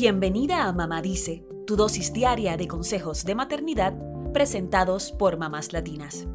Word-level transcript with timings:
Bienvenida 0.00 0.68
a 0.68 0.72
Mamá 0.72 1.02
Dice, 1.02 1.44
tu 1.66 1.74
dosis 1.74 2.12
diaria 2.12 2.56
de 2.56 2.68
consejos 2.68 3.24
de 3.24 3.34
maternidad 3.34 3.94
presentados 4.32 5.10
por 5.10 5.38
mamás 5.38 5.72
latinas. 5.72 6.28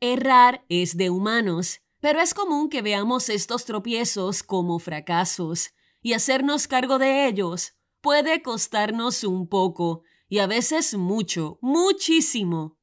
Errar 0.00 0.64
es 0.68 0.96
de 0.96 1.10
humanos, 1.10 1.80
pero 2.00 2.20
es 2.20 2.34
común 2.34 2.68
que 2.68 2.82
veamos 2.82 3.28
estos 3.28 3.64
tropiezos 3.64 4.42
como 4.42 4.80
fracasos, 4.80 5.74
y 6.02 6.14
hacernos 6.14 6.66
cargo 6.66 6.98
de 6.98 7.28
ellos 7.28 7.76
puede 8.00 8.42
costarnos 8.42 9.22
un 9.22 9.46
poco, 9.48 10.02
y 10.28 10.40
a 10.40 10.48
veces 10.48 10.96
mucho, 10.96 11.60
muchísimo. 11.62 12.78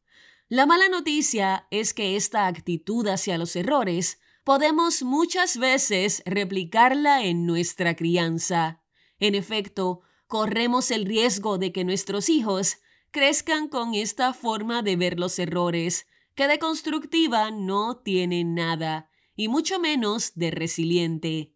La 0.48 0.66
mala 0.66 0.88
noticia 0.88 1.68
es 1.72 1.94
que 1.94 2.16
esta 2.16 2.48
actitud 2.48 3.06
hacia 3.08 3.38
los 3.38 3.54
errores 3.58 4.22
podemos 4.44 5.04
muchas 5.04 5.58
veces 5.58 6.24
replicarla 6.26 7.24
en 7.24 7.46
nuestra 7.46 7.96
crianza. 7.96 8.82
En 9.20 9.36
efecto, 9.36 10.02
corremos 10.28 10.92
el 10.92 11.06
riesgo 11.06 11.58
de 11.58 11.72
que 11.72 11.84
nuestros 11.84 12.30
hijos 12.30 12.78
crezcan 13.12 13.68
con 13.68 13.94
esta 13.94 14.34
forma 14.34 14.82
de 14.82 14.96
ver 14.96 15.20
los 15.20 15.38
errores, 15.38 16.08
que 16.34 16.48
de 16.48 16.60
constructiva 16.60 17.52
no 17.52 17.98
tiene 17.98 18.44
nada, 18.44 19.10
y 19.36 19.48
mucho 19.48 19.80
menos 19.80 20.34
de 20.36 20.52
resiliente. 20.52 21.54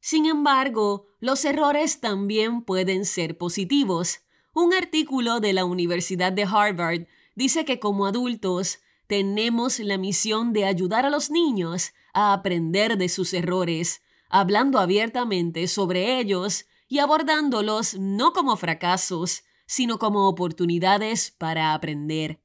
Sin 0.00 0.26
embargo, 0.26 1.06
los 1.18 1.44
errores 1.44 2.00
también 2.00 2.62
pueden 2.62 3.04
ser 3.04 3.36
positivos. 3.36 4.20
Un 4.54 4.74
artículo 4.74 5.40
de 5.40 5.52
la 5.52 5.64
Universidad 5.64 6.32
de 6.32 6.44
Harvard 6.44 7.06
dice 7.34 7.64
que 7.64 7.80
como 7.80 8.06
adultos 8.06 8.80
tenemos 9.08 9.80
la 9.80 9.96
misión 9.96 10.52
de 10.52 10.66
ayudar 10.66 11.06
a 11.06 11.10
los 11.10 11.30
niños 11.30 11.92
a 12.12 12.34
aprender 12.34 12.98
de 12.98 13.08
sus 13.08 13.32
errores, 13.32 14.02
hablando 14.28 14.78
abiertamente 14.78 15.66
sobre 15.66 16.20
ellos 16.20 16.66
y 16.88 16.98
abordándolos 16.98 17.98
no 17.98 18.32
como 18.34 18.56
fracasos, 18.56 19.44
sino 19.66 19.98
como 19.98 20.28
oportunidades 20.28 21.30
para 21.30 21.72
aprender. 21.72 22.42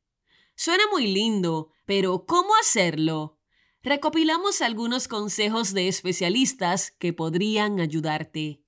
Suena 0.56 0.84
muy 0.92 1.08
lindo, 1.08 1.70
pero 1.86 2.26
¿cómo 2.26 2.50
hacerlo? 2.62 3.38
Recopilamos 3.82 4.62
algunos 4.62 5.10
consejos 5.10 5.74
de 5.74 5.90
especialistas 5.90 6.92
que 6.92 7.12
podrían 7.12 7.82
ayudarte. 7.82 8.62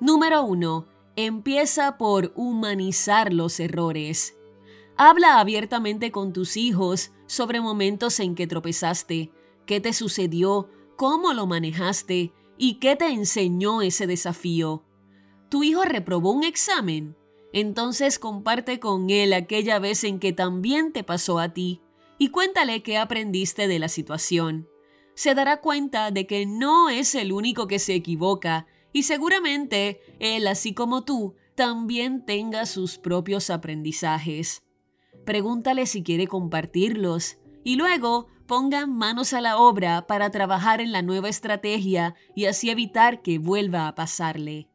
Número 0.00 0.42
1. 0.42 0.93
Empieza 1.16 1.96
por 1.96 2.32
humanizar 2.34 3.32
los 3.32 3.60
errores. 3.60 4.36
Habla 4.96 5.38
abiertamente 5.38 6.10
con 6.10 6.32
tus 6.32 6.56
hijos 6.56 7.12
sobre 7.26 7.60
momentos 7.60 8.18
en 8.18 8.34
que 8.34 8.48
tropezaste, 8.48 9.30
qué 9.64 9.80
te 9.80 9.92
sucedió, 9.92 10.68
cómo 10.96 11.32
lo 11.32 11.46
manejaste 11.46 12.32
y 12.58 12.74
qué 12.80 12.96
te 12.96 13.08
enseñó 13.10 13.80
ese 13.80 14.08
desafío. 14.08 14.82
¿Tu 15.50 15.62
hijo 15.62 15.84
reprobó 15.84 16.32
un 16.32 16.42
examen? 16.42 17.16
Entonces 17.52 18.18
comparte 18.18 18.80
con 18.80 19.08
él 19.08 19.34
aquella 19.34 19.78
vez 19.78 20.02
en 20.02 20.18
que 20.18 20.32
también 20.32 20.92
te 20.92 21.04
pasó 21.04 21.38
a 21.38 21.50
ti 21.54 21.80
y 22.18 22.30
cuéntale 22.30 22.82
qué 22.82 22.98
aprendiste 22.98 23.68
de 23.68 23.78
la 23.78 23.88
situación. 23.88 24.68
Se 25.14 25.36
dará 25.36 25.60
cuenta 25.60 26.10
de 26.10 26.26
que 26.26 26.44
no 26.44 26.90
es 26.90 27.14
el 27.14 27.32
único 27.32 27.68
que 27.68 27.78
se 27.78 27.94
equivoca 27.94 28.66
y 28.94 29.02
seguramente 29.02 30.00
él, 30.20 30.46
así 30.46 30.72
como 30.72 31.04
tú, 31.04 31.34
también 31.56 32.24
tenga 32.24 32.64
sus 32.64 32.96
propios 32.96 33.50
aprendizajes. 33.50 34.62
Pregúntale 35.26 35.86
si 35.86 36.04
quiere 36.04 36.28
compartirlos 36.28 37.38
y 37.64 37.74
luego 37.74 38.28
pongan 38.46 38.96
manos 38.96 39.32
a 39.32 39.40
la 39.40 39.58
obra 39.58 40.06
para 40.06 40.30
trabajar 40.30 40.80
en 40.80 40.92
la 40.92 41.02
nueva 41.02 41.28
estrategia 41.28 42.14
y 42.36 42.46
así 42.46 42.70
evitar 42.70 43.20
que 43.20 43.38
vuelva 43.38 43.88
a 43.88 43.96
pasarle. 43.96 44.68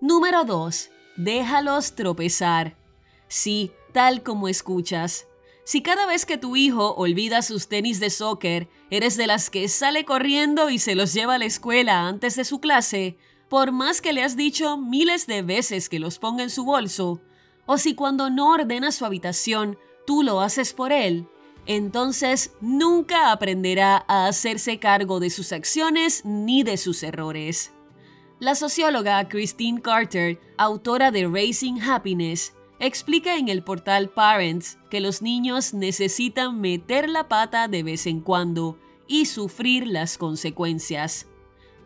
Número 0.00 0.44
2. 0.44 0.90
Déjalos 1.16 1.96
tropezar. 1.96 2.76
Sí, 3.26 3.72
tal 3.92 4.22
como 4.22 4.46
escuchas. 4.46 5.26
Si 5.64 5.80
cada 5.80 6.04
vez 6.06 6.26
que 6.26 6.36
tu 6.36 6.56
hijo 6.56 6.94
olvida 6.94 7.40
sus 7.40 7.68
tenis 7.68 7.98
de 7.98 8.10
soccer, 8.10 8.68
eres 8.90 9.16
de 9.16 9.26
las 9.26 9.48
que 9.48 9.68
sale 9.68 10.04
corriendo 10.04 10.68
y 10.68 10.78
se 10.78 10.94
los 10.94 11.14
lleva 11.14 11.36
a 11.36 11.38
la 11.38 11.46
escuela 11.46 12.06
antes 12.06 12.36
de 12.36 12.44
su 12.44 12.60
clase, 12.60 13.16
por 13.48 13.72
más 13.72 14.02
que 14.02 14.12
le 14.12 14.22
has 14.22 14.36
dicho 14.36 14.76
miles 14.76 15.26
de 15.26 15.40
veces 15.40 15.88
que 15.88 15.98
los 15.98 16.18
ponga 16.18 16.42
en 16.42 16.50
su 16.50 16.64
bolso, 16.64 17.22
o 17.64 17.78
si 17.78 17.94
cuando 17.94 18.28
no 18.28 18.50
ordena 18.50 18.92
su 18.92 19.06
habitación, 19.06 19.78
tú 20.06 20.22
lo 20.22 20.42
haces 20.42 20.74
por 20.74 20.92
él, 20.92 21.26
entonces 21.64 22.52
nunca 22.60 23.32
aprenderá 23.32 24.04
a 24.06 24.26
hacerse 24.26 24.78
cargo 24.78 25.18
de 25.18 25.30
sus 25.30 25.50
acciones 25.52 26.26
ni 26.26 26.62
de 26.62 26.76
sus 26.76 27.02
errores. 27.02 27.72
La 28.38 28.54
socióloga 28.54 29.26
Christine 29.28 29.80
Carter, 29.80 30.38
autora 30.58 31.10
de 31.10 31.26
Raising 31.26 31.80
Happiness, 31.80 32.52
explica 32.86 33.36
en 33.36 33.48
el 33.48 33.62
portal 33.62 34.10
Parents 34.10 34.78
que 34.90 35.00
los 35.00 35.22
niños 35.22 35.74
necesitan 35.74 36.60
meter 36.60 37.08
la 37.08 37.28
pata 37.28 37.68
de 37.68 37.82
vez 37.82 38.06
en 38.06 38.20
cuando 38.20 38.78
y 39.06 39.26
sufrir 39.26 39.86
las 39.86 40.18
consecuencias. 40.18 41.26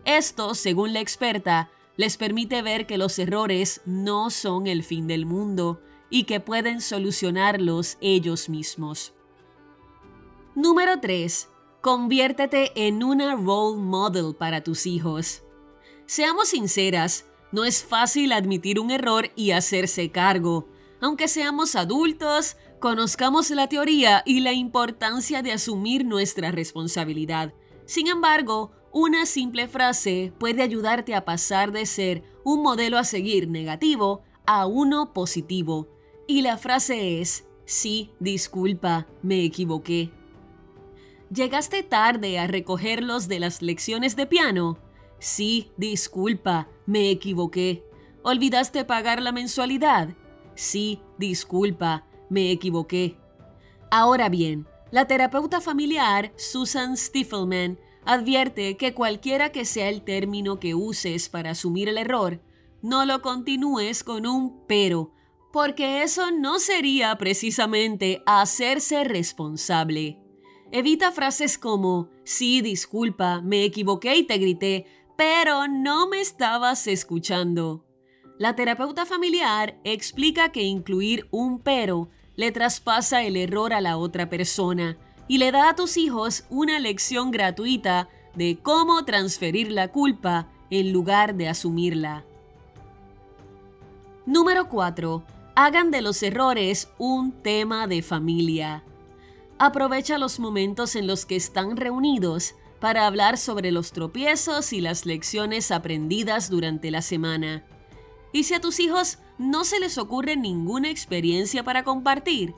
Esto, 0.05 0.55
según 0.55 0.93
la 0.93 1.01
experta, 1.01 1.71
les 1.97 2.17
permite 2.17 2.63
ver 2.63 2.87
que 2.87 2.97
los 2.97 3.19
errores 3.19 3.83
no 3.85 4.31
son 4.31 4.67
el 4.67 4.83
fin 4.85 5.07
del 5.07 5.27
mundo 5.27 5.83
y 6.11 6.25
que 6.25 6.41
pueden 6.41 6.81
solucionarlos 6.81 7.99
ellos 8.01 8.49
mismos. 8.49 9.13
Número 10.55 11.01
3. 11.01 11.49
Conviértete 11.81 12.73
en 12.87 13.05
una 13.05 13.35
role 13.37 13.79
model 13.79 14.35
para 14.35 14.63
tus 14.63 14.87
hijos. 14.87 15.43
Seamos 16.07 16.49
sinceras, 16.49 17.27
no 17.53 17.65
es 17.65 17.85
fácil 17.85 18.33
admitir 18.33 18.81
un 18.81 18.91
error 18.91 19.31
y 19.37 19.51
hacerse 19.51 20.11
cargo, 20.11 20.69
aunque 21.01 21.29
seamos 21.29 21.77
adultos, 21.77 22.57
conozcamos 22.81 23.51
la 23.51 23.69
teoría 23.69 24.23
y 24.27 24.41
la 24.41 24.53
importancia 24.53 25.43
de 25.43 25.53
asumir 25.53 26.05
nuestra 26.05 26.51
responsabilidad. 26.51 27.55
Sin 27.87 28.09
embargo, 28.09 28.73
una 28.93 29.27
simple 29.27 29.69
frase 29.69 30.33
puede 30.39 30.63
ayudarte 30.63 31.15
a 31.15 31.25
pasar 31.25 31.73
de 31.73 31.87
ser 31.87 32.23
un 32.45 32.63
modelo 32.63 32.99
a 32.99 33.05
seguir 33.05 33.49
negativo 33.49 34.23
a 34.47 34.67
uno 34.67 35.13
positivo. 35.13 35.89
Y 36.27 36.43
la 36.43 36.57
frase 36.57 37.21
es, 37.21 37.47
sí, 37.65 38.11
disculpa, 38.19 39.07
me 39.23 39.45
equivoqué. 39.45 40.11
¿Llegaste 41.31 41.83
tarde 41.83 42.39
a 42.39 42.47
recogerlos 42.47 43.29
de 43.29 43.41
las 43.41 43.61
lecciones 43.61 44.17
de 44.17 44.27
piano? 44.27 44.79
Sí, 45.19 45.71
disculpa, 45.77 46.69
me 46.87 47.11
equivoqué. 47.11 47.85
¿Olvidaste 48.23 48.85
pagar 48.85 49.21
la 49.21 49.33
mensualidad? 49.33 50.17
Sí, 50.59 51.01
disculpa, 51.19 52.05
me 52.29 52.51
equivoqué. 52.51 53.17
Ahora 53.93 54.29
bien, 54.29 54.67
la 54.91 55.07
terapeuta 55.07 55.61
familiar 55.61 56.33
Susan 56.35 56.97
Stiefelman 56.97 57.79
advierte 58.05 58.77
que 58.77 58.93
cualquiera 58.93 59.53
que 59.53 59.65
sea 59.65 59.89
el 59.89 60.03
término 60.03 60.59
que 60.59 60.75
uses 60.75 61.29
para 61.29 61.51
asumir 61.53 61.89
el 61.89 61.97
error, 61.97 62.43
no 62.83 63.07
lo 63.07 63.23
continúes 63.23 64.03
con 64.03 64.27
un 64.27 64.67
pero, 64.67 65.13
porque 65.53 66.03
eso 66.03 66.33
no 66.33 66.59
sería 66.59 67.17
precisamente 67.19 68.25
hacerse 68.27 69.05
responsable. 69.05 70.19
Evita 70.73 71.13
frases 71.13 71.57
como, 71.57 72.09
sí, 72.25 72.63
disculpa, 72.63 73.43
me 73.43 73.63
equivoqué 73.63 74.17
y 74.17 74.25
te 74.25 74.39
grité, 74.39 74.87
pero 75.17 75.69
no 75.69 76.09
me 76.09 76.21
estabas 76.21 76.89
escuchando. 76.89 77.88
La 78.39 78.55
terapeuta 78.55 79.05
familiar 79.05 79.77
explica 79.83 80.53
que 80.53 80.63
incluir 80.63 81.27
un 81.33 81.59
pero 81.59 82.09
le 82.37 82.53
traspasa 82.53 83.25
el 83.25 83.37
error 83.37 83.73
a 83.73 83.81
la 83.81 83.97
otra 83.97 84.31
persona 84.31 84.97
y 85.27 85.39
le 85.39 85.51
da 85.51 85.71
a 85.71 85.75
tus 85.75 85.97
hijos 85.97 86.45
una 86.49 86.79
lección 86.79 87.33
gratuita 87.33 88.09
de 88.35 88.57
cómo 88.63 89.05
transferir 89.05 89.73
la 89.73 89.89
culpa 89.89 90.49
en 90.71 90.93
lugar 90.93 91.35
de 91.35 91.49
asumirla. 91.49 92.25
Número 94.25 94.69
4. 94.69 95.25
Hagan 95.57 95.91
de 95.91 96.01
los 96.01 96.23
errores 96.23 96.91
un 96.97 97.33
tema 97.33 97.89
de 97.89 98.03
familia. 98.03 98.85
Aprovecha 99.59 100.17
los 100.17 100.39
momentos 100.39 100.95
en 100.95 101.09
los 101.09 101.27
que 101.27 101.35
están 101.35 101.77
reunidos 101.77 102.55
para 102.79 103.09
hablar 103.09 103.37
sobre 103.37 103.73
los 103.73 103.91
tropiezos 103.91 104.73
y 104.73 104.81
las 104.81 105.07
lecciones 105.07 105.73
aprendidas 105.73 106.49
durante 106.51 106.93
la 106.93 107.03
semana. 107.03 107.65
¿Y 108.33 108.45
si 108.45 108.55
a 108.55 108.61
tus 108.61 108.81
hijos 108.81 109.19
no 109.39 109.65
se 109.65 109.81
les 109.81 109.99
ocurre 109.99 110.37
ninguna 110.37 110.91
experiencia 110.91 111.65
para 111.65 111.85
compartir? 111.85 112.55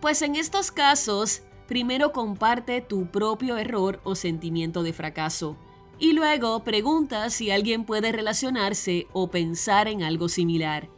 Pues 0.00 0.22
en 0.22 0.36
estos 0.36 0.70
casos, 0.70 1.42
primero 1.68 2.12
comparte 2.12 2.80
tu 2.80 3.10
propio 3.10 3.56
error 3.56 4.00
o 4.04 4.14
sentimiento 4.14 4.82
de 4.82 4.92
fracaso 4.92 5.56
y 5.98 6.12
luego 6.12 6.64
pregunta 6.64 7.30
si 7.30 7.50
alguien 7.50 7.84
puede 7.84 8.12
relacionarse 8.12 9.06
o 9.12 9.30
pensar 9.30 9.88
en 9.88 10.02
algo 10.02 10.28
similar. 10.28 10.90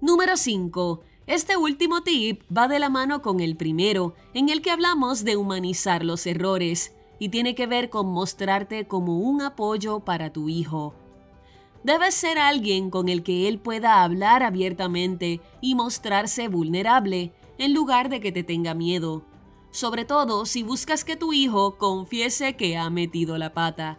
Número 0.00 0.36
5. 0.36 1.00
Este 1.26 1.56
último 1.56 2.02
tip 2.02 2.42
va 2.54 2.66
de 2.66 2.78
la 2.78 2.88
mano 2.88 3.22
con 3.22 3.40
el 3.40 3.56
primero, 3.56 4.14
en 4.34 4.48
el 4.48 4.62
que 4.62 4.70
hablamos 4.70 5.24
de 5.24 5.36
humanizar 5.36 6.04
los 6.04 6.26
errores, 6.26 6.96
y 7.18 7.28
tiene 7.28 7.54
que 7.54 7.66
ver 7.66 7.90
con 7.90 8.06
mostrarte 8.06 8.88
como 8.88 9.18
un 9.18 9.42
apoyo 9.42 10.00
para 10.00 10.32
tu 10.32 10.48
hijo. 10.48 10.94
Debes 11.82 12.14
ser 12.14 12.38
alguien 12.38 12.90
con 12.90 13.08
el 13.08 13.22
que 13.22 13.48
él 13.48 13.58
pueda 13.58 14.02
hablar 14.02 14.42
abiertamente 14.42 15.40
y 15.60 15.74
mostrarse 15.74 16.48
vulnerable, 16.48 17.32
en 17.56 17.74
lugar 17.74 18.08
de 18.10 18.20
que 18.20 18.32
te 18.32 18.42
tenga 18.42 18.74
miedo. 18.74 19.24
Sobre 19.70 20.04
todo 20.04 20.46
si 20.46 20.62
buscas 20.62 21.04
que 21.04 21.16
tu 21.16 21.32
hijo 21.32 21.78
confiese 21.78 22.56
que 22.56 22.76
ha 22.76 22.90
metido 22.90 23.38
la 23.38 23.54
pata. 23.54 23.98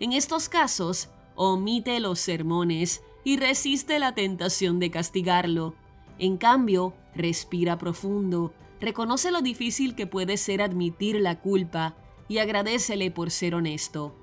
En 0.00 0.12
estos 0.12 0.48
casos, 0.48 1.08
omite 1.34 1.98
los 1.98 2.20
sermones 2.20 3.02
y 3.24 3.36
resiste 3.36 3.98
la 3.98 4.14
tentación 4.14 4.78
de 4.78 4.90
castigarlo. 4.90 5.74
En 6.18 6.36
cambio, 6.36 6.94
respira 7.14 7.78
profundo, 7.78 8.52
reconoce 8.80 9.32
lo 9.32 9.40
difícil 9.40 9.96
que 9.96 10.06
puede 10.06 10.36
ser 10.36 10.62
admitir 10.62 11.20
la 11.20 11.40
culpa 11.40 11.96
y 12.28 12.38
agradecele 12.38 13.10
por 13.10 13.30
ser 13.30 13.54
honesto. 13.54 14.14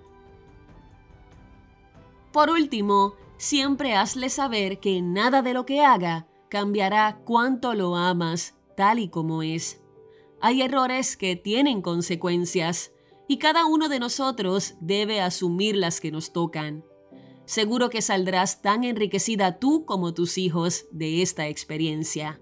Por 2.35 2.49
último, 2.49 3.15
siempre 3.37 3.93
hazle 3.93 4.27
saber 4.27 4.81
que 4.81 5.01
nada 5.01 5.41
de 5.41 5.53
lo 5.53 5.65
que 5.65 5.79
haga 5.79 6.27
cambiará 6.49 7.21
cuánto 7.23 7.73
lo 7.75 7.95
amas 7.95 8.55
tal 8.75 8.99
y 8.99 9.07
como 9.07 9.41
es. 9.41 9.81
Hay 10.41 10.61
errores 10.61 11.15
que 11.15 11.37
tienen 11.37 11.81
consecuencias 11.81 12.91
y 13.29 13.37
cada 13.37 13.65
uno 13.65 13.87
de 13.87 13.99
nosotros 13.99 14.75
debe 14.81 15.21
asumir 15.21 15.77
las 15.77 16.01
que 16.01 16.11
nos 16.11 16.33
tocan. 16.33 16.83
Seguro 17.45 17.89
que 17.89 18.01
saldrás 18.01 18.61
tan 18.61 18.83
enriquecida 18.83 19.57
tú 19.57 19.85
como 19.85 20.13
tus 20.13 20.37
hijos 20.37 20.87
de 20.91 21.21
esta 21.21 21.47
experiencia. 21.47 22.41